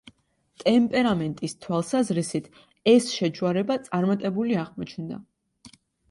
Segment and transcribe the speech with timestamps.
[0.61, 2.47] ტემპერამენტის თვალსაზრისით
[2.93, 5.21] ეს შეჯვარება წარმატებული აღმოჩნდა.